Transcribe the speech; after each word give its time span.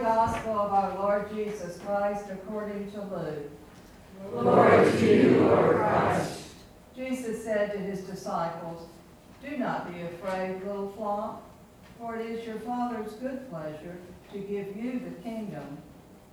of 0.00 0.72
our 0.72 0.98
Lord 0.98 1.30
Jesus 1.34 1.78
Christ 1.84 2.24
according 2.32 2.90
to 2.92 3.02
Luke. 3.02 3.50
Glory 4.30 4.90
to 4.90 5.06
you, 5.06 5.40
Lord 5.40 5.76
Christ. 5.76 6.44
Jesus 6.96 7.44
said 7.44 7.72
to 7.72 7.78
his 7.78 8.00
disciples, 8.00 8.88
Do 9.46 9.58
not 9.58 9.92
be 9.92 10.00
afraid, 10.00 10.62
little 10.64 10.90
flock, 10.92 11.42
for 11.98 12.16
it 12.16 12.24
is 12.24 12.46
your 12.46 12.58
Father's 12.60 13.12
good 13.14 13.50
pleasure 13.50 13.98
to 14.32 14.38
give 14.38 14.74
you 14.74 14.98
the 14.98 15.22
kingdom. 15.22 15.76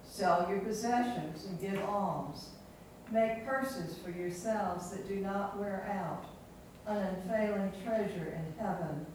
Sell 0.04 0.48
your 0.50 0.60
possessions 0.60 1.46
and 1.46 1.60
give 1.60 1.84
alms. 1.84 2.52
Make 3.12 3.46
purses 3.46 3.98
for 3.98 4.12
yourselves 4.12 4.90
that 4.92 5.08
do 5.10 5.16
not 5.16 5.60
wear 5.60 5.86
out, 5.92 6.26
an 6.88 6.98
unfailing 6.98 7.74
treasure 7.84 8.38
in 8.38 8.66
heaven, 8.66 9.06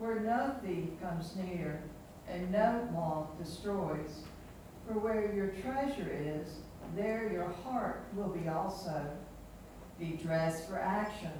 where 0.00 0.18
no 0.18 0.56
thief 0.64 0.88
comes 1.00 1.36
near 1.36 1.80
and 2.28 2.50
no 2.50 2.88
moth 2.92 3.38
destroys. 3.38 4.22
For 4.86 4.98
where 4.98 5.32
your 5.34 5.48
treasure 5.48 6.10
is, 6.12 6.56
there 6.94 7.30
your 7.32 7.48
heart 7.64 8.04
will 8.14 8.28
be 8.28 8.48
also. 8.48 9.06
Be 9.98 10.18
dressed 10.22 10.68
for 10.68 10.78
action 10.78 11.32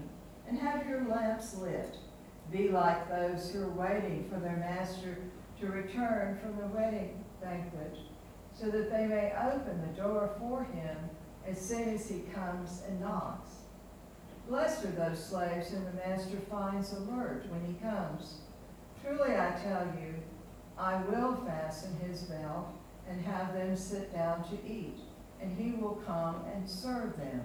and 0.48 0.58
have 0.58 0.86
your 0.86 1.04
lamps 1.04 1.56
lit. 1.58 1.96
Be 2.50 2.68
like 2.68 3.08
those 3.08 3.50
who 3.50 3.62
are 3.62 3.70
waiting 3.70 4.28
for 4.32 4.38
their 4.38 4.56
master 4.56 5.18
to 5.60 5.66
return 5.66 6.38
from 6.42 6.56
the 6.56 6.74
wedding 6.74 7.24
banquet, 7.42 7.96
so 8.52 8.70
that 8.70 8.90
they 8.90 9.06
may 9.06 9.32
open 9.50 9.80
the 9.80 10.00
door 10.00 10.30
for 10.38 10.64
him 10.64 10.96
as 11.46 11.60
soon 11.60 11.88
as 11.94 12.08
he 12.08 12.20
comes 12.34 12.82
and 12.88 13.00
knocks. 13.00 13.50
Blessed 14.48 14.84
are 14.84 14.90
those 14.90 15.24
slaves 15.24 15.70
whom 15.70 15.84
the 15.84 15.92
master 16.06 16.38
finds 16.50 16.92
alert 16.92 17.46
when 17.48 17.64
he 17.64 17.74
comes. 17.82 18.40
Truly 19.02 19.34
I 19.34 19.58
tell 19.62 19.86
you, 19.98 20.14
I 20.78 21.00
will 21.02 21.36
fasten 21.46 21.96
his 22.06 22.22
belt 22.22 22.68
and 23.08 23.20
have 23.20 23.54
them 23.54 23.76
sit 23.76 24.12
down 24.12 24.44
to 24.48 24.54
eat, 24.66 24.98
and 25.40 25.56
he 25.56 25.72
will 25.72 26.02
come 26.06 26.44
and 26.54 26.68
serve 26.68 27.16
them. 27.16 27.42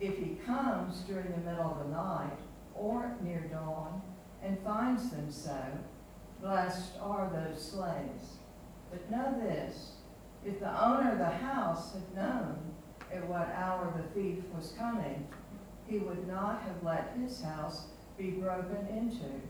If 0.00 0.18
he 0.18 0.38
comes 0.46 1.00
during 1.00 1.30
the 1.30 1.50
middle 1.50 1.70
of 1.70 1.78
the 1.78 1.94
night 1.94 2.38
or 2.74 3.16
near 3.22 3.48
dawn 3.50 4.02
and 4.42 4.58
finds 4.60 5.10
them 5.10 5.30
so, 5.30 5.58
blessed 6.40 6.92
are 7.00 7.30
those 7.30 7.62
slaves. 7.70 8.38
But 8.90 9.10
know 9.10 9.34
this, 9.40 9.92
if 10.44 10.60
the 10.60 10.84
owner 10.84 11.12
of 11.12 11.18
the 11.18 11.24
house 11.24 11.94
had 11.94 12.14
known 12.14 12.56
at 13.12 13.26
what 13.26 13.48
hour 13.54 13.92
the 13.96 14.20
thief 14.20 14.44
was 14.54 14.74
coming, 14.78 15.26
he 15.86 15.98
would 15.98 16.26
not 16.26 16.62
have 16.62 16.82
let 16.82 17.16
his 17.20 17.42
house 17.42 17.86
be 18.18 18.30
broken 18.30 18.86
into. 18.90 19.40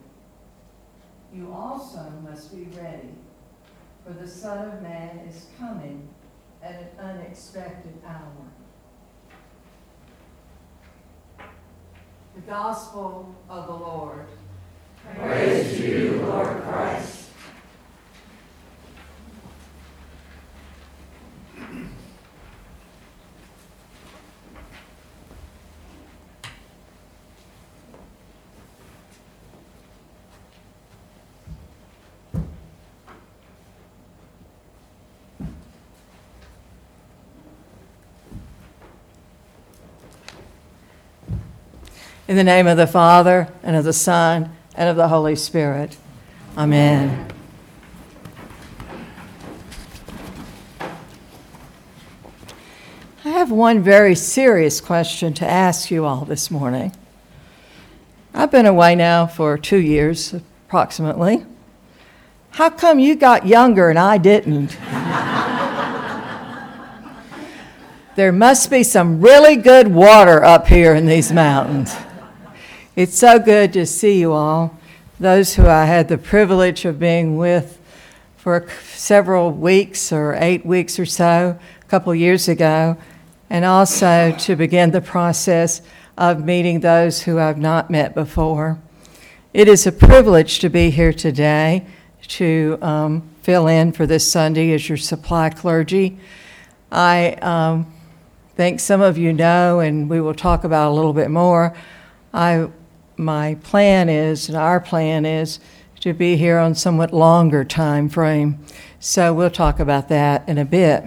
You 1.36 1.52
also 1.52 2.10
must 2.26 2.56
be 2.56 2.64
ready, 2.80 3.10
for 4.06 4.14
the 4.14 4.26
Son 4.26 4.70
of 4.70 4.80
Man 4.80 5.18
is 5.28 5.48
coming 5.58 6.08
at 6.62 6.80
an 6.80 6.88
unexpected 6.98 7.92
hour. 8.06 8.46
The 12.34 12.40
Gospel 12.40 13.34
of 13.50 13.66
the 13.66 13.72
Lord. 13.74 14.26
Praise 15.14 15.76
to 15.76 15.86
you, 15.86 16.22
Lord 16.22 16.62
Christ. 16.62 17.25
In 42.28 42.34
the 42.34 42.42
name 42.42 42.66
of 42.66 42.76
the 42.76 42.88
Father, 42.88 43.46
and 43.62 43.76
of 43.76 43.84
the 43.84 43.92
Son, 43.92 44.52
and 44.74 44.88
of 44.88 44.96
the 44.96 45.06
Holy 45.06 45.36
Spirit. 45.36 45.96
Amen. 46.58 47.28
I 53.24 53.28
have 53.28 53.52
one 53.52 53.80
very 53.80 54.16
serious 54.16 54.80
question 54.80 55.34
to 55.34 55.48
ask 55.48 55.92
you 55.92 56.04
all 56.04 56.24
this 56.24 56.50
morning. 56.50 56.90
I've 58.34 58.50
been 58.50 58.66
away 58.66 58.96
now 58.96 59.28
for 59.28 59.56
two 59.56 59.78
years, 59.78 60.34
approximately. 60.66 61.46
How 62.50 62.70
come 62.70 62.98
you 62.98 63.14
got 63.14 63.46
younger 63.46 63.88
and 63.88 64.00
I 64.00 64.18
didn't? 64.18 64.70
there 68.16 68.32
must 68.32 68.68
be 68.68 68.82
some 68.82 69.20
really 69.20 69.54
good 69.54 69.94
water 69.94 70.42
up 70.42 70.66
here 70.66 70.92
in 70.92 71.06
these 71.06 71.30
mountains. 71.30 71.94
It's 72.96 73.18
so 73.18 73.38
good 73.38 73.74
to 73.74 73.84
see 73.84 74.20
you 74.20 74.32
all, 74.32 74.74
those 75.20 75.54
who 75.54 75.66
I 75.66 75.84
had 75.84 76.08
the 76.08 76.16
privilege 76.16 76.86
of 76.86 76.98
being 76.98 77.36
with 77.36 77.78
for 78.38 78.66
several 78.94 79.50
weeks 79.50 80.10
or 80.12 80.34
eight 80.40 80.64
weeks 80.64 80.98
or 80.98 81.04
so 81.04 81.58
a 81.78 81.84
couple 81.88 82.14
years 82.14 82.48
ago, 82.48 82.96
and 83.50 83.66
also 83.66 84.34
to 84.38 84.56
begin 84.56 84.92
the 84.92 85.02
process 85.02 85.82
of 86.16 86.42
meeting 86.42 86.80
those 86.80 87.24
who 87.24 87.38
I've 87.38 87.58
not 87.58 87.90
met 87.90 88.14
before. 88.14 88.78
It 89.52 89.68
is 89.68 89.86
a 89.86 89.92
privilege 89.92 90.58
to 90.60 90.70
be 90.70 90.88
here 90.88 91.12
today 91.12 91.86
to 92.28 92.78
um, 92.80 93.28
fill 93.42 93.66
in 93.66 93.92
for 93.92 94.06
this 94.06 94.26
Sunday 94.32 94.72
as 94.72 94.88
your 94.88 94.96
supply 94.96 95.50
clergy. 95.50 96.18
I 96.90 97.32
um, 97.42 97.92
think 98.54 98.80
some 98.80 99.02
of 99.02 99.18
you 99.18 99.34
know, 99.34 99.80
and 99.80 100.08
we 100.08 100.18
will 100.18 100.32
talk 100.32 100.64
about 100.64 100.92
a 100.92 100.94
little 100.94 101.12
bit 101.12 101.30
more. 101.30 101.76
I 102.32 102.70
my 103.16 103.54
plan 103.62 104.08
is, 104.08 104.48
and 104.48 104.56
our 104.56 104.80
plan 104.80 105.24
is, 105.24 105.60
to 106.00 106.12
be 106.12 106.36
here 106.36 106.58
on 106.58 106.74
somewhat 106.74 107.12
longer 107.12 107.64
time 107.64 108.08
frame. 108.08 108.58
So 109.00 109.32
we'll 109.32 109.50
talk 109.50 109.80
about 109.80 110.08
that 110.08 110.48
in 110.48 110.58
a 110.58 110.64
bit. 110.64 111.04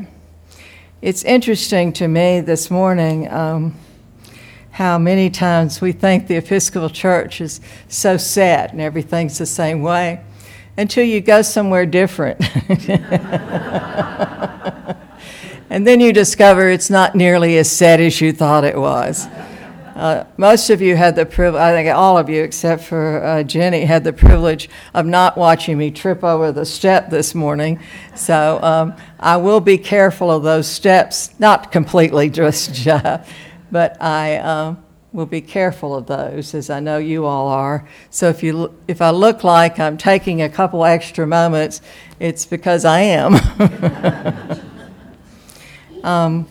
It's 1.02 1.24
interesting 1.24 1.94
to 1.94 2.08
me 2.08 2.42
this 2.42 2.70
morning 2.70 3.32
um, 3.32 3.76
how 4.72 4.98
many 4.98 5.30
times 5.30 5.80
we 5.80 5.92
think 5.92 6.28
the 6.28 6.36
Episcopal 6.36 6.90
Church 6.90 7.40
is 7.40 7.62
so 7.88 8.18
set 8.18 8.72
and 8.72 8.82
everything's 8.82 9.38
the 9.38 9.46
same 9.46 9.82
way 9.82 10.22
until 10.78 11.04
you 11.04 11.22
go 11.22 11.42
somewhere 11.42 11.86
different. 11.86 12.40
and 15.70 15.86
then 15.86 16.00
you 16.00 16.14
discover 16.14 16.70
it's 16.70 16.90
not 16.90 17.16
nearly 17.16 17.58
as 17.58 17.70
set 17.70 18.00
as 18.00 18.20
you 18.22 18.32
thought 18.32 18.64
it 18.64 18.78
was. 18.78 19.28
Uh, 20.00 20.26
most 20.38 20.70
of 20.70 20.82
you 20.82 20.96
had 20.96 21.14
the 21.18 21.26
privilege, 21.26 21.60
I 21.60 21.74
think 21.74 21.94
all 21.94 22.18
of 22.18 22.30
you 22.30 22.42
except 22.42 22.86
for 22.86 23.22
uh, 23.22 23.44
Jenny, 23.44 23.84
had 23.84 24.06
the 24.06 24.14
privilege 24.14 24.70
of 24.94 25.06
not 25.06 25.38
watching 25.38 25.78
me 25.78 25.92
trip 25.92 26.24
over 26.24 26.54
the 26.54 26.66
step 26.66 27.10
this 27.10 27.36
morning. 27.36 27.82
So 28.16 28.64
um, 28.64 28.94
I 29.20 29.36
will 29.36 29.60
be 29.60 29.78
careful 29.78 30.32
of 30.32 30.42
those 30.42 30.70
steps, 30.70 31.38
not 31.38 31.74
completely 31.74 32.30
just, 32.30 32.88
but 33.72 34.02
I 34.02 34.38
um, 34.38 34.82
will 35.12 35.26
be 35.26 35.42
careful 35.42 35.94
of 35.94 36.06
those, 36.06 36.54
as 36.54 36.70
I 36.70 36.80
know 36.80 36.98
you 36.98 37.26
all 37.26 37.50
are. 37.50 37.86
So 38.10 38.30
if, 38.30 38.42
you, 38.42 38.74
if 38.88 39.02
I 39.02 39.10
look 39.10 39.44
like 39.44 39.82
I'm 39.82 39.98
taking 39.98 40.42
a 40.42 40.48
couple 40.48 40.86
extra 40.86 41.28
moments, 41.28 41.82
it's 42.22 42.46
because 42.46 42.86
I 42.86 43.02
am. 43.02 43.36
um, 46.06 46.48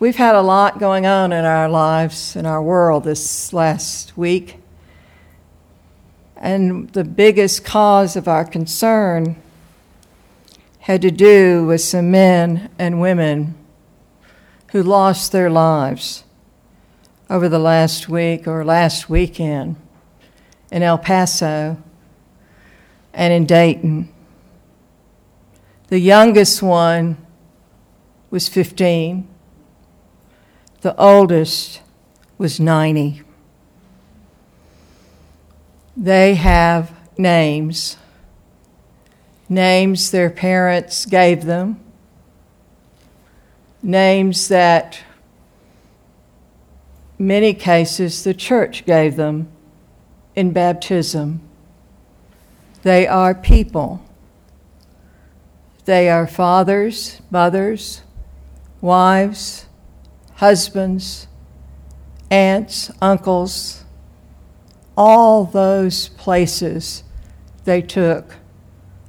We've 0.00 0.14
had 0.14 0.36
a 0.36 0.42
lot 0.42 0.78
going 0.78 1.06
on 1.06 1.32
in 1.32 1.44
our 1.44 1.68
lives, 1.68 2.36
in 2.36 2.46
our 2.46 2.62
world 2.62 3.02
this 3.02 3.52
last 3.52 4.16
week. 4.16 4.58
And 6.36 6.88
the 6.90 7.02
biggest 7.02 7.64
cause 7.64 8.14
of 8.14 8.28
our 8.28 8.44
concern 8.44 9.34
had 10.78 11.02
to 11.02 11.10
do 11.10 11.66
with 11.66 11.80
some 11.80 12.12
men 12.12 12.70
and 12.78 13.00
women 13.00 13.56
who 14.70 14.84
lost 14.84 15.32
their 15.32 15.50
lives 15.50 16.22
over 17.28 17.48
the 17.48 17.58
last 17.58 18.08
week 18.08 18.46
or 18.46 18.64
last 18.64 19.10
weekend 19.10 19.74
in 20.70 20.84
El 20.84 20.98
Paso 20.98 21.76
and 23.12 23.32
in 23.32 23.46
Dayton. 23.46 24.08
The 25.88 25.98
youngest 25.98 26.62
one 26.62 27.16
was 28.30 28.46
15 28.46 29.26
the 30.80 30.96
oldest 30.96 31.80
was 32.36 32.60
90. 32.60 33.22
They 35.96 36.34
have 36.34 36.92
names, 37.16 37.96
names 39.48 40.10
their 40.12 40.30
parents 40.30 41.04
gave 41.06 41.44
them, 41.44 41.80
names 43.82 44.48
that 44.48 45.00
many 47.18 47.52
cases 47.52 48.22
the 48.22 48.34
church 48.34 48.86
gave 48.86 49.16
them 49.16 49.48
in 50.36 50.52
baptism. 50.52 51.40
They 52.82 53.08
are 53.08 53.34
people. 53.34 54.00
They 55.84 56.08
are 56.08 56.28
fathers, 56.28 57.20
mothers, 57.30 58.02
wives, 58.80 59.66
husbands, 60.38 61.26
aunts, 62.30 62.92
uncles, 63.02 63.84
all 64.96 65.44
those 65.44 66.10
places 66.10 67.02
they 67.64 67.82
took 67.82 68.36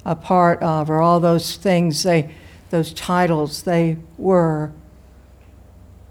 a 0.04 0.16
part 0.16 0.62
of, 0.64 0.90
or 0.90 1.00
all 1.00 1.20
those 1.20 1.56
things 1.56 2.02
they, 2.02 2.34
those 2.72 2.92
titles 2.94 3.62
they 3.62 3.96
were. 4.18 4.72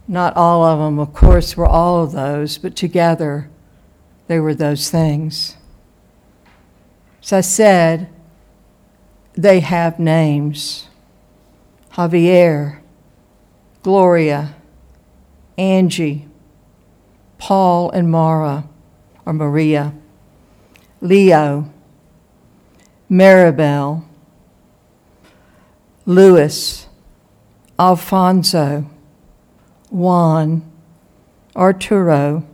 Not 0.07 0.37
all 0.37 0.63
of 0.63 0.79
them, 0.79 1.01
of 1.01 1.13
course, 1.13 1.57
were 1.57 1.67
all 1.67 2.05
of 2.05 2.13
those, 2.13 2.57
but 2.57 2.77
together 2.77 3.51
they 4.29 4.39
were 4.39 4.55
those 4.55 4.89
things. 4.89 5.57
As 7.25 7.33
I 7.33 7.41
said, 7.41 8.09
they 9.33 9.59
have 9.61 9.99
names 9.99 10.89
Javier, 11.95 12.79
Gloria, 13.83 14.55
Angie, 15.59 16.27
Paul 17.37 17.91
and 17.91 18.11
Mara, 18.11 18.65
or 19.27 19.33
Maria, 19.33 19.93
Leo, 21.01 21.69
Maribel, 23.11 24.05
Louis, 26.07 26.87
Alfonso, 27.79 28.89
Juan, 29.91 30.71
Arturo, 31.57 32.45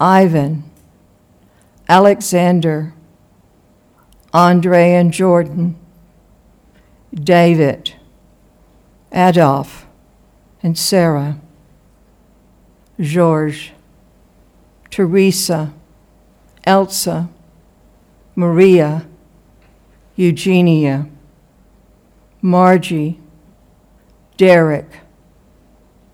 Ivan, 0.00 0.70
Alexander, 1.88 2.94
Andre 4.32 4.92
and 4.92 5.12
Jordan, 5.12 5.76
David, 7.12 7.94
Adolf, 9.12 9.86
and 10.62 10.76
Sarah, 10.78 11.40
George, 13.00 13.72
Teresa, 14.90 15.72
Elsa, 16.64 17.28
Maria, 18.36 19.06
Eugenia, 20.16 21.08
Margie, 22.40 23.18
Derek, 24.36 24.88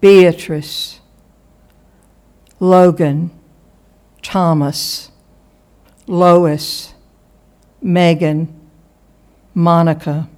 Beatrice, 0.00 1.00
Logan, 2.58 3.30
Thomas, 4.22 5.10
Lois, 6.06 6.94
Megan, 7.82 8.48
Monica, 9.54 10.28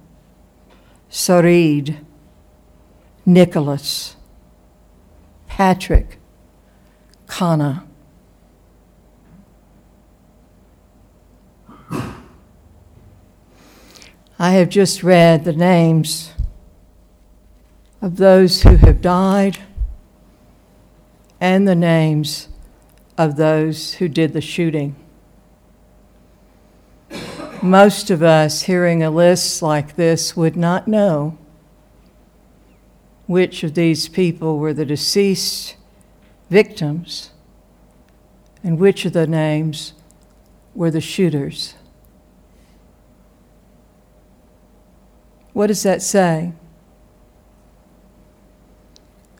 Sarid, 1.09 1.97
Nicholas, 3.25 4.15
Patrick, 5.47 6.17
Connor. 7.33 7.81
I 14.37 14.51
have 14.51 14.69
just 14.69 15.01
read 15.01 15.43
the 15.43 15.53
names 15.53 16.31
of 18.03 18.17
those 18.17 18.61
who 18.61 18.75
have 18.75 19.01
died 19.01 19.57
and 21.41 21.67
the 21.67 21.73
names 21.73 22.49
of 23.17 23.35
those 23.35 23.95
who 23.95 24.07
did 24.07 24.33
the 24.33 24.39
shooting. 24.39 24.95
Most 27.63 28.11
of 28.11 28.21
us 28.21 28.61
hearing 28.61 29.01
a 29.01 29.09
list 29.09 29.63
like 29.63 29.95
this 29.95 30.37
would 30.37 30.55
not 30.55 30.87
know 30.87 31.39
which 33.25 33.63
of 33.63 33.73
these 33.73 34.07
people 34.07 34.59
were 34.59 34.75
the 34.75 34.85
deceased 34.85 35.77
victims 36.53 37.31
and 38.63 38.77
which 38.77 39.05
of 39.05 39.13
the 39.13 39.25
names 39.25 39.93
were 40.75 40.91
the 40.91 41.01
shooters. 41.01 41.73
What 45.51 45.67
does 45.67 45.81
that 45.81 46.01
say? 46.01 46.53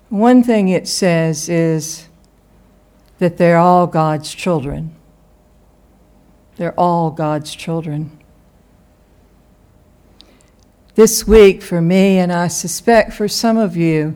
One 0.10 0.44
thing 0.44 0.70
it 0.70 0.88
says 0.88 1.50
is 1.50 2.08
that 3.20 3.38
they're 3.38 3.58
all 3.58 3.86
God's 3.86 4.34
children. 4.34 4.96
They're 6.58 6.80
all 6.80 7.12
God's 7.12 7.54
children. 7.56 8.20
This 10.96 11.28
week, 11.28 11.62
for 11.62 11.82
me, 11.82 12.18
and 12.18 12.32
I 12.32 12.48
suspect 12.48 13.14
for 13.14 13.28
some 13.28 13.58
of 13.58 13.78
you, 13.78 14.16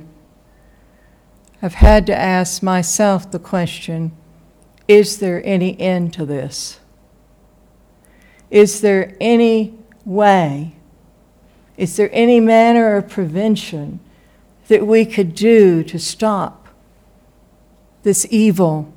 I've 1.62 1.75
had 1.75 2.06
to 2.07 2.15
ask 2.15 2.62
myself 2.62 3.31
the 3.31 3.39
question 3.39 4.12
is 4.88 5.19
there 5.19 5.42
any 5.45 5.80
end 5.81 6.13
to 6.13 6.25
this? 6.25 6.80
Is 8.50 8.80
there 8.80 9.15
any 9.19 9.77
way? 10.06 10.75
Is 11.75 11.98
there 11.98 12.09
any 12.13 12.39
manner 12.39 12.95
of 12.95 13.09
prevention 13.09 14.00
that 14.68 14.88
we 14.88 15.06
could 15.06 15.36
do 15.36 15.83
to 15.83 16.00
stop 16.00 16.68
this 18.03 18.25
evil, 18.30 18.94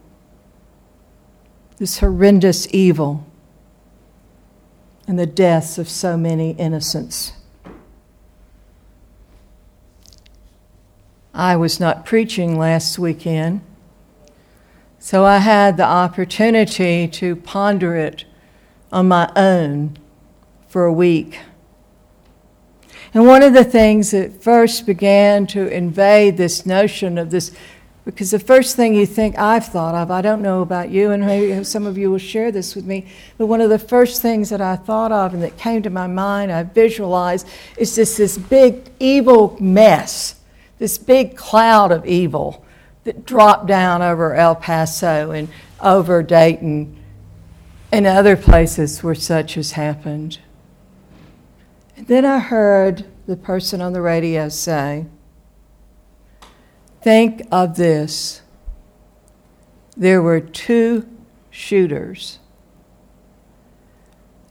this 1.79 1.99
horrendous 1.99 2.73
evil, 2.73 3.27
and 5.09 5.19
the 5.19 5.27
deaths 5.27 5.77
of 5.77 5.89
so 5.89 6.17
many 6.17 6.53
innocents? 6.53 7.33
I 11.33 11.55
was 11.55 11.79
not 11.79 12.05
preaching 12.05 12.59
last 12.59 12.99
weekend, 12.99 13.61
so 14.99 15.25
I 15.25 15.39
had 15.39 15.77
the 15.77 15.85
opportunity 15.85 17.07
to 17.07 17.37
ponder 17.37 17.95
it 17.95 18.25
on 18.91 19.07
my 19.07 19.31
own 19.37 19.97
for 20.67 20.85
a 20.85 20.93
week. 20.93 21.39
And 23.15 23.27
one 23.27 23.43
of 23.43 23.55
the 23.55 23.65
things 23.65 24.11
that 24.11 24.43
first 24.43 24.87
began 24.87 25.47
to 25.49 25.69
invade 25.69 26.37
this 26.37 26.67
notion 26.67 27.17
of 27.17 27.31
this, 27.31 27.53
because 28.05 28.33
the 28.33 28.41
first 28.41 28.75
thing 28.75 28.95
you 28.97 29.07
think 29.07 29.39
I've 29.39 29.67
thought 29.67 29.95
of, 29.95 30.11
I 30.11 30.23
don't 30.23 30.43
know 30.43 30.63
about 30.63 30.91
you, 30.91 31.13
and 31.13 31.25
maybe 31.25 31.63
some 31.63 31.87
of 31.87 31.97
you 31.97 32.11
will 32.11 32.19
share 32.19 32.51
this 32.51 32.75
with 32.75 32.87
me, 32.87 33.07
but 33.39 33.47
one 33.47 33.61
of 33.61 33.71
the 33.71 33.79
first 33.79 34.21
things 34.21 34.51
that 34.51 34.61
I 34.61 34.75
thought 34.75 35.13
of 35.13 35.33
and 35.33 35.43
that 35.45 35.57
came 35.57 35.83
to 35.83 35.91
my 35.91 36.09
mind, 36.09 36.51
I 36.51 36.65
visualized, 36.65 37.47
is 37.77 37.95
just 37.95 38.19
this 38.19 38.37
big 38.37 38.91
evil 38.99 39.57
mess 39.61 40.35
this 40.81 40.97
big 40.97 41.37
cloud 41.37 41.93
of 41.93 42.07
evil 42.07 42.65
that 43.05 43.27
dropped 43.27 43.67
down 43.67 44.01
over 44.01 44.35
El 44.35 44.57
Paso 44.57 45.31
and 45.31 45.49
over 45.81 46.23
Dayton 46.23 46.97
and 47.93 48.07
other 48.07 48.35
places 48.35 49.03
where 49.03 49.15
such 49.15 49.55
has 49.55 49.73
happened. 49.73 50.39
And 51.97 52.07
then 52.07 52.25
I 52.25 52.39
heard 52.39 53.05
the 53.27 53.37
person 53.37 53.83
on 53.83 53.93
the 53.93 54.01
radio 54.01 54.49
say, 54.49 55.05
Think 57.03 57.43
of 57.53 57.77
this. 57.77 58.41
There 59.97 60.23
were 60.23 60.41
two 60.41 61.07
shooters. 61.51 62.39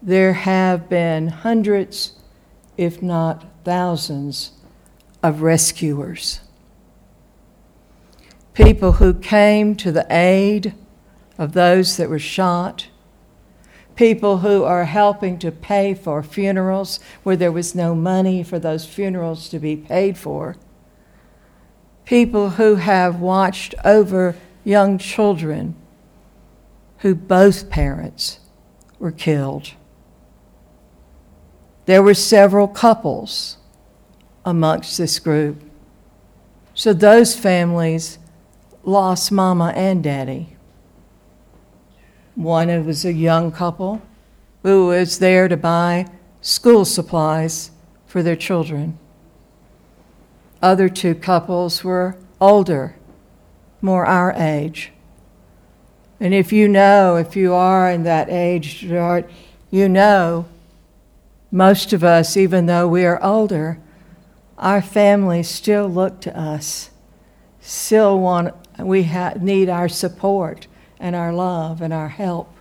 There 0.02 0.34
have 0.34 0.90
been 0.90 1.28
hundreds, 1.28 2.14
if 2.78 3.02
not 3.02 3.46
thousands, 3.64 4.52
of 5.22 5.42
rescuers. 5.42 6.42
People 8.54 8.94
who 8.94 9.14
came 9.14 9.76
to 9.76 9.92
the 9.92 10.06
aid 10.10 10.74
of 11.38 11.54
those 11.54 11.98
that 11.98 12.10
were 12.10 12.20
shot. 12.20 12.88
People 13.96 14.40
who 14.40 14.64
are 14.64 14.86
helping 14.86 15.40
to 15.40 15.52
pay 15.52 15.94
for 15.94 16.22
funerals 16.22 17.00
where 17.24 17.38
there 17.38 17.52
was 17.52 17.76
no 17.76 17.96
money 17.96 18.44
for 18.44 18.60
those 18.60 18.86
funerals 18.86 19.50
to 19.50 19.60
be 19.60 19.76
paid 19.76 20.18
for. 20.18 20.58
People 22.06 22.52
who 22.52 22.76
have 22.76 23.20
watched 23.20 23.76
over 23.86 24.36
young 24.64 24.98
children 24.98 25.76
who 27.00 27.16
both 27.16 27.70
parents 27.70 28.40
were 29.00 29.12
killed. 29.12 29.72
There 31.86 32.04
were 32.04 32.14
several 32.14 32.68
couples 32.68 33.58
amongst 34.46 34.98
this 34.98 35.20
group. 35.20 35.62
So 36.74 36.94
those 36.94 37.36
families 37.36 38.20
lost 38.84 39.32
mama 39.32 39.74
and 39.76 40.04
daddy. 40.04 40.56
One 42.36 42.86
was 42.86 43.04
a 43.04 43.14
young 43.14 43.52
couple 43.52 44.02
who 44.64 44.88
was 44.88 45.20
there 45.20 45.48
to 45.48 45.58
buy 45.58 46.08
school 46.42 46.86
supplies 46.86 47.72
for 48.08 48.24
their 48.24 48.36
children. 48.36 48.98
Other 50.62 50.90
two 50.90 51.16
couples 51.16 51.84
were 51.84 52.18
older, 52.40 52.96
more 53.82 54.06
our 54.06 54.34
age. 54.34 54.92
And 56.20 56.34
if 56.34 56.52
you 56.52 56.68
know, 56.68 57.16
if 57.16 57.36
you 57.36 57.54
are 57.54 57.90
in 57.90 58.04
that 58.04 58.30
age, 58.30 58.84
you 58.84 59.90
know 59.90 60.46
Most 61.52 61.94
of 61.94 62.04
us, 62.04 62.38
even 62.38 62.68
though 62.68 62.88
we 62.88 63.06
are 63.06 63.24
older, 63.24 63.80
our 64.60 64.82
families 64.82 65.48
still 65.48 65.88
look 65.88 66.20
to 66.22 66.38
us, 66.38 66.90
still 67.62 68.20
want, 68.20 68.54
we 68.78 69.04
ha- 69.04 69.34
need 69.40 69.70
our 69.70 69.90
support 69.90 70.68
and 71.00 71.16
our 71.16 71.34
love 71.34 71.82
and 71.82 71.94
our 71.94 72.10
help. 72.10 72.54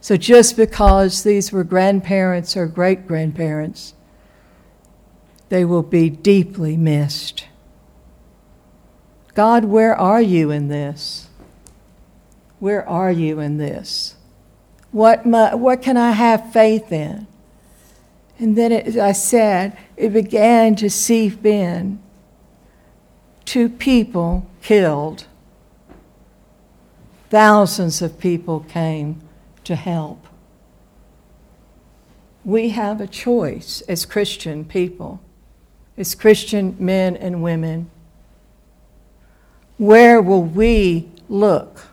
So 0.00 0.16
just 0.16 0.56
because 0.56 1.22
these 1.24 1.52
were 1.52 1.64
grandparents 1.64 2.56
or 2.56 2.66
great 2.66 3.06
grandparents, 3.06 3.92
they 5.48 5.64
will 5.64 5.82
be 5.82 6.08
deeply 6.08 6.76
missed. 6.76 7.46
God, 9.34 9.64
where 9.64 9.94
are 9.94 10.22
you 10.22 10.50
in 10.50 10.68
this? 10.68 11.28
Where 12.60 12.88
are 12.88 13.10
you 13.10 13.40
in 13.40 13.58
this? 13.58 14.14
What, 14.92 15.26
my, 15.26 15.54
what 15.54 15.82
can 15.82 15.96
I 15.96 16.12
have 16.12 16.52
faith 16.52 16.92
in? 16.92 17.26
And 18.40 18.56
then 18.56 18.72
it, 18.72 18.96
I 18.96 19.12
said, 19.12 19.76
it 19.98 20.14
began 20.14 20.74
to 20.76 20.88
seep 20.88 21.44
in. 21.44 22.00
Two 23.44 23.68
people 23.68 24.46
killed. 24.62 25.26
Thousands 27.28 28.00
of 28.00 28.18
people 28.18 28.60
came 28.60 29.20
to 29.64 29.76
help. 29.76 30.26
We 32.42 32.70
have 32.70 33.02
a 33.02 33.06
choice 33.06 33.82
as 33.82 34.06
Christian 34.06 34.64
people, 34.64 35.20
as 35.98 36.14
Christian 36.14 36.74
men 36.78 37.16
and 37.16 37.42
women. 37.42 37.90
Where 39.76 40.22
will 40.22 40.44
we 40.44 41.10
look? 41.28 41.89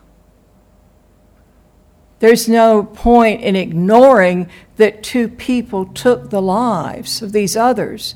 There's 2.20 2.50
no 2.50 2.84
point 2.84 3.42
in 3.42 3.56
ignoring 3.56 4.50
that 4.78 5.04
two 5.04 5.28
people 5.28 5.86
took 5.86 6.30
the 6.30 6.42
lives 6.42 7.22
of 7.22 7.32
these 7.32 7.56
others. 7.56 8.16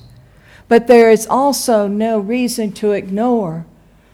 But 0.67 0.88
there 0.88 1.12
is 1.12 1.27
also 1.27 1.88
no 1.88 2.20
reason 2.20 2.72
to 2.74 2.93
ignore 2.93 3.65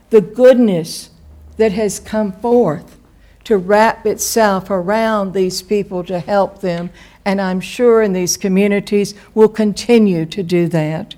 the 0.09 0.21
goodness 0.21 1.11
that 1.57 1.71
has 1.73 1.99
come 1.99 2.31
forth 2.31 2.97
to 3.43 3.57
wrap 3.57 4.05
itself 4.05 4.69
around 4.69 5.33
these 5.33 5.61
people 5.61 6.03
to 6.03 6.19
help 6.19 6.59
them. 6.59 6.89
And 7.23 7.39
I'm 7.39 7.61
sure 7.61 8.01
in 8.01 8.13
these 8.13 8.35
communities 8.35 9.13
will 9.33 9.49
continue 9.49 10.25
to 10.25 10.43
do 10.43 10.67
that. 10.67 11.15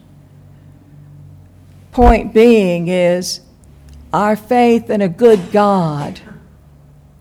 Point 1.91 2.33
being 2.33 2.87
is 2.87 3.41
our 4.13 4.35
faith 4.35 4.89
in 4.89 5.01
a 5.01 5.09
good 5.09 5.51
God 5.51 6.21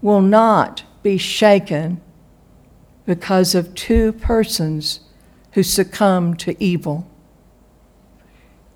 will 0.03 0.21
not 0.21 0.85
be 1.09 1.17
shaken 1.17 1.99
because 3.07 3.55
of 3.55 3.75
two 3.75 4.13
persons 4.13 5.01
who 5.53 5.63
succumb 5.63 6.35
to 6.37 6.55
evil. 6.63 7.09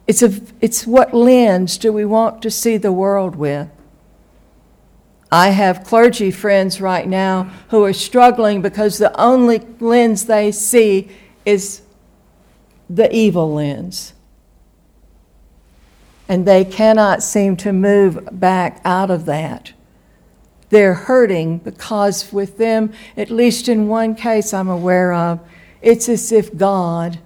It's, 0.06 0.22
a, 0.22 0.40
it's 0.62 0.86
what 0.86 1.12
lens 1.12 1.76
do 1.76 1.92
we 1.92 2.06
want 2.06 2.40
to 2.40 2.50
see 2.50 2.78
the 2.78 2.90
world 2.90 3.36
with? 3.36 3.68
I 5.30 5.50
have 5.50 5.84
clergy 5.84 6.30
friends 6.30 6.80
right 6.80 7.06
now 7.06 7.50
who 7.68 7.84
are 7.84 7.92
struggling 7.92 8.62
because 8.62 8.96
the 8.96 9.14
only 9.20 9.58
lens 9.78 10.24
they 10.24 10.52
see 10.52 11.10
is 11.44 11.82
the 12.88 13.14
evil 13.14 13.52
lens. 13.52 14.14
And 16.30 16.46
they 16.46 16.64
cannot 16.64 17.22
seem 17.22 17.58
to 17.58 17.74
move 17.74 18.26
back 18.32 18.80
out 18.86 19.10
of 19.10 19.26
that 19.26 19.74
they're 20.72 20.94
hurting 20.94 21.58
because 21.58 22.32
with 22.32 22.56
them, 22.56 22.94
at 23.14 23.30
least 23.30 23.68
in 23.68 23.88
one 23.88 24.14
case 24.14 24.54
I'm 24.54 24.70
aware 24.70 25.12
of, 25.12 25.38
it's 25.82 26.08
as 26.08 26.32
if 26.32 26.56
God 26.56 27.18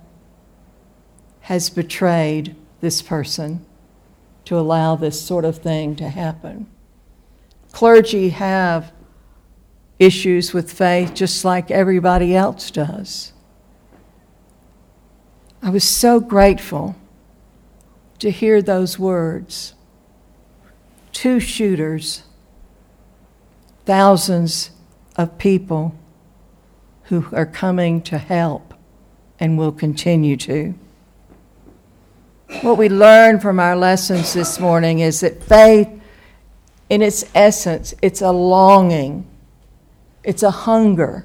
has 1.43 1.71
betrayed 1.71 2.57
this 2.81 3.01
person 3.03 3.65
to 4.47 4.59
allow 4.59 4.97
this 4.97 5.23
sort 5.23 5.45
of 5.45 5.59
thing 5.59 5.95
to 5.95 6.09
happen. 6.09 6.67
Clergy 7.71 8.31
have 8.31 8.93
issues 10.01 10.53
with 10.53 10.73
faith 10.73 11.15
just 11.15 11.45
like 11.45 11.71
everybody 11.71 12.35
else 12.35 12.73
does. 12.73 13.33
I 15.63 15.71
was 15.71 15.85
so 15.85 16.19
grateful 16.19 16.97
to 18.19 18.33
hear 18.33 18.61
those 18.61 18.99
words. 18.99 19.75
Two 21.13 21.39
shooters 21.39 22.25
thousands 23.87 24.71
of 25.17 25.39
people 25.39 25.95
who 27.05 27.25
are 27.33 27.47
coming 27.47 28.03
to 28.03 28.19
help 28.19 28.75
and 29.39 29.57
will 29.57 29.73
continue 29.73 30.37
to. 30.37 30.75
What 32.63 32.77
we 32.77 32.89
learned 32.89 33.43
from 33.43 33.59
our 33.61 33.77
lessons 33.77 34.35
this 34.35 34.61
morning 34.61 34.99
is 34.99 35.21
that 35.21 35.43
faith, 35.43 35.89
in 36.91 37.01
its 37.01 37.25
essence, 37.35 37.95
it's 38.03 38.21
a 38.21 38.31
longing, 38.31 39.27
it's 40.23 40.43
a 40.43 40.51
hunger, 40.51 41.25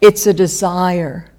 it's 0.00 0.26
a 0.26 0.32
desire. 0.32 1.30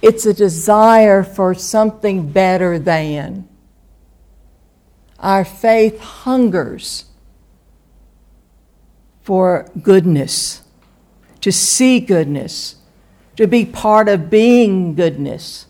It's 0.00 0.26
a 0.26 0.34
desire 0.34 1.22
for 1.22 1.54
something 1.54 2.30
better 2.32 2.78
than. 2.78 3.48
Our 5.20 5.44
faith 5.44 6.00
hungers 6.00 7.04
for 9.22 9.70
goodness, 9.82 10.62
to 11.40 11.52
see 11.52 12.00
goodness, 12.00 12.76
to 13.36 13.46
be 13.46 13.64
part 13.64 14.08
of 14.08 14.30
being 14.30 14.94
goodness. 14.94 15.66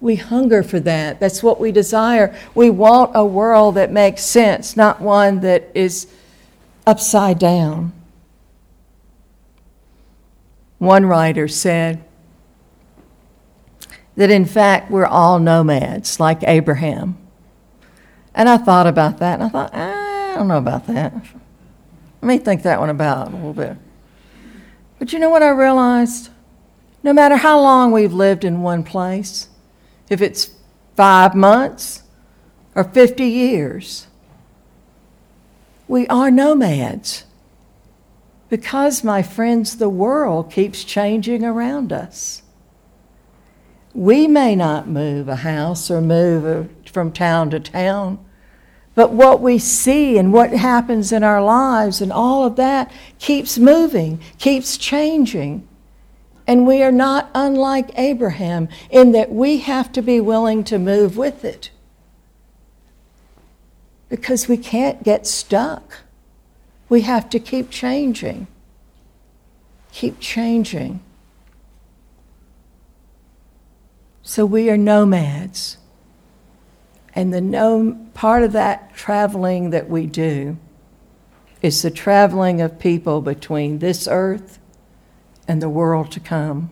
We 0.00 0.16
hunger 0.16 0.62
for 0.62 0.80
that. 0.80 1.20
That's 1.20 1.42
what 1.42 1.60
we 1.60 1.72
desire. 1.72 2.34
We 2.54 2.70
want 2.70 3.12
a 3.14 3.24
world 3.24 3.74
that 3.74 3.92
makes 3.92 4.22
sense, 4.22 4.76
not 4.76 5.00
one 5.00 5.40
that 5.40 5.70
is 5.74 6.06
upside 6.86 7.38
down. 7.38 7.92
One 10.78 11.04
writer 11.04 11.46
said 11.48 12.02
that 14.16 14.30
in 14.30 14.46
fact 14.46 14.90
we're 14.90 15.06
all 15.06 15.38
nomads, 15.38 16.18
like 16.18 16.42
Abraham. 16.42 17.18
And 18.34 18.48
I 18.48 18.56
thought 18.56 18.86
about 18.86 19.18
that, 19.18 19.34
and 19.34 19.42
I 19.42 19.48
thought, 19.48 19.70
ah, 19.74 20.32
I 20.32 20.36
don't 20.36 20.48
know 20.48 20.58
about 20.58 20.86
that. 20.86 21.12
Let 22.22 22.28
me 22.28 22.38
think 22.38 22.62
that 22.62 22.80
one 22.80 22.90
about 22.90 23.28
a 23.28 23.36
little 23.36 23.54
bit. 23.54 23.76
But 24.98 25.12
you 25.12 25.18
know 25.18 25.30
what 25.30 25.42
I 25.42 25.48
realized? 25.48 26.28
No 27.02 27.12
matter 27.12 27.36
how 27.36 27.58
long 27.60 27.92
we've 27.92 28.12
lived 28.12 28.44
in 28.44 28.60
one 28.60 28.82
place, 28.82 29.48
if 30.10 30.20
it's 30.20 30.50
five 30.96 31.34
months 31.34 32.02
or 32.74 32.84
50 32.84 33.24
years, 33.24 34.06
we 35.88 36.06
are 36.08 36.30
nomads. 36.30 37.24
Because, 38.50 39.02
my 39.02 39.22
friends, 39.22 39.76
the 39.76 39.88
world 39.88 40.50
keeps 40.50 40.84
changing 40.84 41.44
around 41.44 41.92
us. 41.92 42.42
We 43.94 44.26
may 44.26 44.54
not 44.54 44.88
move 44.88 45.28
a 45.28 45.36
house 45.36 45.90
or 45.90 46.00
move 46.00 46.68
from 46.84 47.12
town 47.12 47.50
to 47.50 47.60
town, 47.60 48.24
but 48.94 49.12
what 49.12 49.40
we 49.40 49.58
see 49.58 50.18
and 50.18 50.32
what 50.32 50.50
happens 50.50 51.12
in 51.12 51.22
our 51.22 51.42
lives 51.42 52.00
and 52.00 52.12
all 52.12 52.44
of 52.44 52.56
that 52.56 52.90
keeps 53.18 53.58
moving, 53.58 54.20
keeps 54.38 54.76
changing. 54.76 55.66
And 56.46 56.66
we 56.66 56.82
are 56.82 56.92
not 56.92 57.30
unlike 57.34 57.90
Abraham 57.96 58.68
in 58.90 59.12
that 59.12 59.30
we 59.30 59.58
have 59.58 59.92
to 59.92 60.02
be 60.02 60.20
willing 60.20 60.64
to 60.64 60.78
move 60.78 61.16
with 61.16 61.44
it. 61.44 61.70
Because 64.08 64.48
we 64.48 64.56
can't 64.56 65.04
get 65.04 65.26
stuck. 65.26 65.98
We 66.88 67.02
have 67.02 67.30
to 67.30 67.38
keep 67.38 67.70
changing. 67.70 68.48
Keep 69.92 70.18
changing. 70.18 71.00
So 74.22 74.44
we 74.44 74.68
are 74.68 74.76
nomads. 74.76 75.76
And 77.14 77.34
the 77.34 77.40
no, 77.40 77.98
part 78.14 78.42
of 78.42 78.52
that 78.52 78.94
traveling 78.94 79.70
that 79.70 79.88
we 79.88 80.06
do 80.06 80.56
is 81.62 81.82
the 81.82 81.90
traveling 81.90 82.60
of 82.60 82.78
people 82.78 83.20
between 83.20 83.78
this 83.78 84.08
earth 84.10 84.58
and 85.48 85.60
the 85.60 85.68
world 85.68 86.10
to 86.12 86.20
come. 86.20 86.70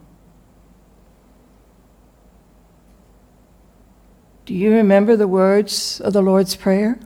Do 4.47 4.55
you 4.55 4.73
remember 4.73 5.17
the 5.17 5.29
words 5.29 6.01
of 6.01 6.13
the 6.13 6.23
Lord's 6.23 6.57
Prayer? 6.57 6.99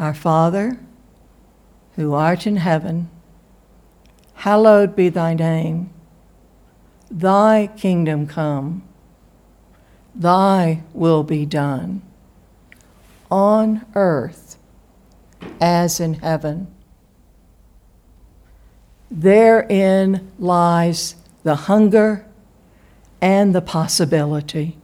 Our 0.00 0.14
Father, 0.14 0.80
who 1.94 2.14
art 2.14 2.46
in 2.46 2.56
heaven, 2.56 3.08
hallowed 4.34 4.96
be 4.96 5.10
thy 5.10 5.34
name. 5.34 5.90
Thy 7.08 7.68
kingdom 7.76 8.26
come 8.26 8.82
Thy 10.14 10.82
will 10.92 11.22
be 11.22 11.44
done 11.44 12.02
on 13.30 13.84
earth 13.94 14.58
as 15.60 16.00
in 16.00 16.14
heaven. 16.14 16.68
therein 19.14 20.32
lies 20.38 21.14
the 21.44 21.54
hunger 21.54 22.26
and 23.20 23.54
the 23.54 23.60
possibility. 23.60 24.76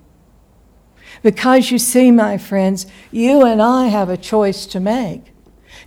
Because 1.22 1.70
you 1.70 1.78
see, 1.78 2.10
my 2.10 2.38
friends, 2.38 2.86
you 3.10 3.44
and 3.44 3.60
I 3.60 3.88
have 3.88 4.08
a 4.08 4.16
choice 4.16 4.66
to 4.66 4.80
make. 4.80 5.32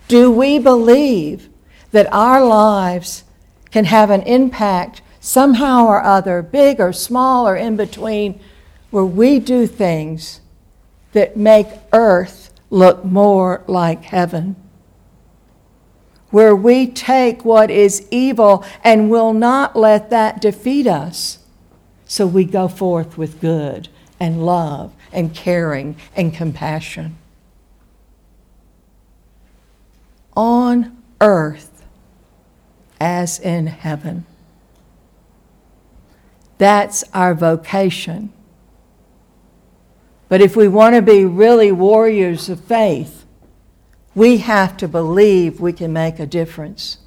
Do 0.07 0.29
we 0.29 0.59
believe 0.59 1.49
that 1.91 2.11
our 2.13 2.43
lives 2.45 3.23
can 3.71 3.85
have 3.85 4.09
an 4.09 4.21
impact 4.23 5.01
somehow 5.19 5.85
or 5.85 6.03
other, 6.03 6.41
big 6.41 6.79
or 6.81 6.91
small 6.91 7.47
or 7.47 7.55
in 7.55 7.77
between, 7.77 8.39
where 8.93 9.03
we 9.03 9.39
do 9.39 9.65
things 9.65 10.39
that 11.13 11.35
make 11.35 11.65
earth 11.93 12.53
look 12.69 13.03
more 13.03 13.63
like 13.65 14.03
heaven? 14.03 14.55
Where 16.29 16.55
we 16.55 16.85
take 16.85 17.43
what 17.43 17.71
is 17.71 18.07
evil 18.11 18.63
and 18.83 19.09
will 19.09 19.33
not 19.33 19.75
let 19.75 20.11
that 20.11 20.39
defeat 20.39 20.85
us. 20.85 21.39
So 22.05 22.27
we 22.27 22.45
go 22.45 22.67
forth 22.67 23.17
with 23.17 23.41
good 23.41 23.89
and 24.19 24.45
love 24.45 24.93
and 25.11 25.33
caring 25.33 25.95
and 26.15 26.31
compassion. 26.31 27.17
On 30.37 30.95
earth 31.19 31.83
as 33.01 33.39
in 33.39 33.65
heaven. 33.65 34.27
That's 36.59 37.03
our 37.11 37.33
vocation. 37.33 38.31
But 40.33 40.41
if 40.41 40.55
we 40.55 40.67
want 40.67 40.95
to 40.95 41.03
be 41.03 41.25
really 41.25 41.71
warriors 41.71 42.49
of 42.49 42.59
faith, 42.59 43.23
we 44.15 44.37
have 44.37 44.75
to 44.77 44.87
believe 44.87 45.61
we 45.61 45.73
can 45.73 45.93
make 45.93 46.17
a 46.17 46.25
difference. 46.25 46.97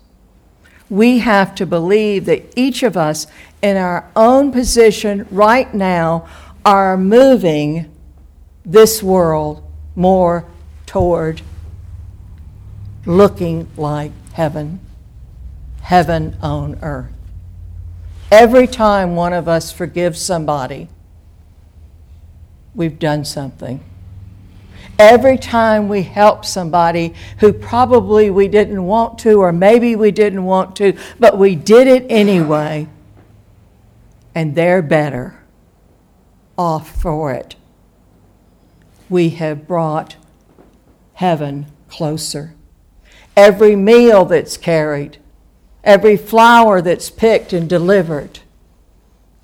We 0.88 1.18
have 1.18 1.52
to 1.56 1.66
believe 1.66 2.26
that 2.26 2.44
each 2.54 2.84
of 2.84 2.96
us, 2.96 3.26
in 3.60 3.76
our 3.76 4.08
own 4.14 4.52
position 4.52 5.26
right 5.32 5.74
now, 5.74 6.28
are 6.64 6.96
moving 6.96 7.92
this 8.64 9.02
world 9.02 9.68
more 9.96 10.44
toward 10.86 11.42
looking 13.06 13.68
like 13.76 14.12
heaven, 14.34 14.78
heaven 15.80 16.36
on 16.40 16.78
earth. 16.80 17.10
Every 18.30 18.68
time 18.68 19.16
one 19.16 19.32
of 19.32 19.48
us 19.48 19.72
forgives 19.72 20.22
somebody, 20.22 20.86
we've 22.76 22.98
done 23.00 23.24
something. 23.24 23.82
Every 24.98 25.36
time 25.36 25.88
we 25.88 26.02
help 26.02 26.44
somebody 26.44 27.14
who 27.40 27.52
probably 27.52 28.30
we 28.30 28.46
didn't 28.46 28.84
want 28.84 29.18
to, 29.20 29.40
or 29.40 29.52
maybe 29.52 29.96
we 29.96 30.12
didn't 30.12 30.44
want 30.44 30.76
to, 30.76 30.96
but 31.18 31.36
we 31.36 31.56
did 31.56 31.88
it 31.88 32.06
anyway, 32.08 32.86
and 34.34 34.54
they're 34.54 34.82
better 34.82 35.42
off 36.56 37.02
for 37.02 37.32
it 37.32 37.56
we 39.08 39.30
have 39.30 39.66
brought 39.66 40.16
heaven 41.14 41.66
closer. 41.88 42.54
Every 43.36 43.76
meal 43.76 44.24
that's 44.24 44.56
carried, 44.56 45.18
every 45.84 46.16
flower 46.16 46.80
that's 46.80 47.10
picked 47.10 47.52
and 47.52 47.68
delivered. 47.68 48.40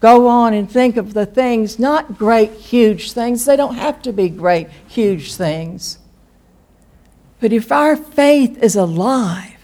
Go 0.02 0.26
on 0.26 0.52
and 0.52 0.68
think 0.68 0.96
of 0.96 1.14
the 1.14 1.24
things, 1.24 1.78
not 1.78 2.18
great, 2.18 2.50
huge 2.50 3.12
things. 3.12 3.44
They 3.44 3.54
don't 3.54 3.76
have 3.76 4.02
to 4.02 4.12
be 4.12 4.28
great, 4.28 4.68
huge 4.88 5.36
things. 5.36 5.98
But 7.38 7.52
if 7.52 7.70
our 7.70 7.94
faith 7.94 8.60
is 8.60 8.74
alive, 8.74 9.56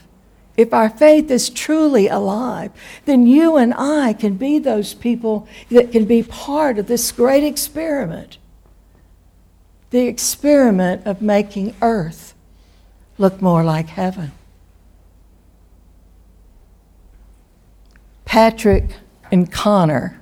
if 0.57 0.73
our 0.73 0.91
faith 0.91 1.29
is 1.33 1.51
truly 1.51 2.07
alive, 2.07 2.71
then 3.05 3.27
you 3.27 3.57
and 3.57 3.75
I 3.75 4.13
can 4.13 4.35
be 4.37 4.61
those 4.61 4.95
people 4.95 5.49
that 5.73 5.91
can 5.91 6.05
be 6.05 6.23
part 6.23 6.79
of 6.79 6.87
this 6.87 7.11
great 7.11 7.43
experiment 7.43 8.39
the 9.91 10.07
experiment 10.07 11.07
of 11.07 11.23
making 11.23 11.75
earth 11.81 12.35
look 13.17 13.41
more 13.41 13.65
like 13.65 13.87
heaven. 13.89 14.33
Patrick 18.25 18.91
and 19.33 19.51
Connor 19.51 20.21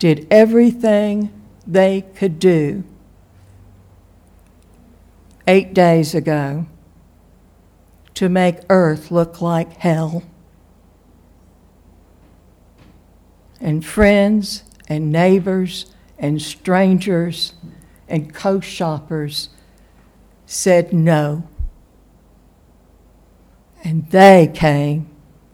did 0.00 0.26
everything 0.30 1.30
they 1.66 2.00
could 2.14 2.38
do 2.38 2.82
eight 5.46 5.74
days 5.74 6.14
ago 6.14 6.66
to 8.14 8.28
make 8.28 8.56
earth 8.70 9.10
look 9.10 9.42
like 9.42 9.72
hell. 9.76 10.22
And 13.60 13.84
friends 13.84 14.64
and 14.88 15.12
neighbors 15.12 15.94
and 16.18 16.40
strangers 16.40 17.52
and 18.08 18.32
co 18.32 18.58
shoppers 18.58 19.50
said 20.46 20.94
no. 20.94 21.46
And 23.84 24.10
they 24.10 24.50
came 24.52 25.10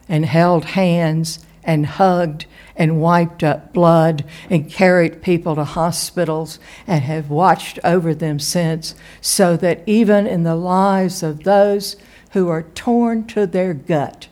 and 0.07 0.25
held 0.25 0.63
hands 0.65 1.45
and 1.65 1.85
hugged 1.85 2.45
and 2.77 3.01
wiped 3.01 3.43
up 3.43 3.73
blood 3.73 4.23
and 4.49 4.71
carried 4.71 5.21
people 5.21 5.55
to 5.55 5.63
hospitals 5.63 6.59
and 6.85 7.03
have 7.03 7.29
watched 7.29 7.79
over 7.83 8.13
them 8.13 8.39
since, 8.39 8.95
so 9.19 9.57
that 9.57 9.83
even 9.85 10.27
in 10.27 10.43
the 10.43 10.55
lives 10.55 11.23
of 11.23 11.43
those 11.43 11.97
who 12.31 12.47
are 12.47 12.63
torn 12.63 13.25
to 13.25 13.47
their 13.47 13.73
gut, 13.73 14.27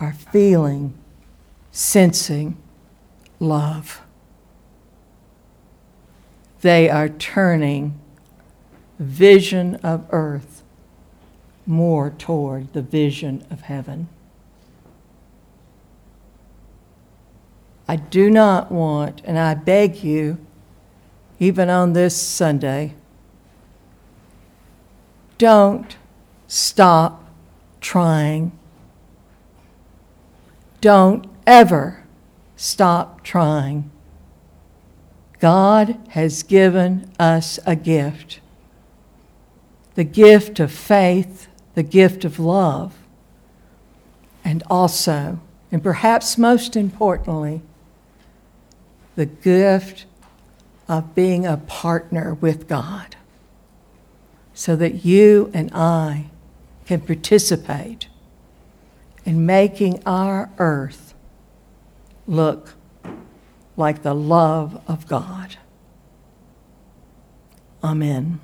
are 0.00 0.12
feeling, 0.12 0.94
sensing 1.72 2.56
love 3.40 4.00
they 6.60 6.90
are 6.90 7.08
turning 7.08 7.98
vision 8.98 9.76
of 9.76 10.04
earth 10.10 10.62
more 11.66 12.10
toward 12.10 12.72
the 12.72 12.82
vision 12.82 13.44
of 13.50 13.62
heaven. 13.62 14.08
I 17.88 17.96
do 17.96 18.28
not 18.28 18.70
want, 18.70 19.22
and 19.24 19.38
I 19.38 19.54
beg 19.54 20.04
you, 20.04 20.38
even 21.40 21.70
on 21.70 21.94
this 21.94 22.20
Sunday, 22.20 22.94
don't 25.38 25.96
stop 26.46 27.24
trying. 27.80 28.52
Don't 30.80 31.26
ever 31.46 32.04
stop 32.56 33.24
trying. 33.24 33.90
God 35.40 35.96
has 36.10 36.42
given 36.42 37.10
us 37.18 37.58
a 37.64 37.74
gift 37.76 38.40
the 39.94 40.04
gift 40.04 40.60
of 40.60 40.70
faith, 40.70 41.48
the 41.74 41.82
gift 41.82 42.24
of 42.24 42.38
love, 42.38 42.96
and 44.44 44.62
also, 44.70 45.40
and 45.72 45.82
perhaps 45.82 46.38
most 46.38 46.76
importantly, 46.76 47.60
the 49.18 49.26
gift 49.26 50.06
of 50.88 51.12
being 51.12 51.44
a 51.44 51.56
partner 51.56 52.34
with 52.34 52.68
God 52.68 53.16
so 54.54 54.76
that 54.76 55.04
you 55.04 55.50
and 55.52 55.72
I 55.74 56.26
can 56.86 57.00
participate 57.00 58.06
in 59.24 59.44
making 59.44 60.00
our 60.06 60.50
earth 60.58 61.14
look 62.28 62.74
like 63.76 64.04
the 64.04 64.14
love 64.14 64.80
of 64.86 65.08
God. 65.08 65.56
Amen. 67.82 68.38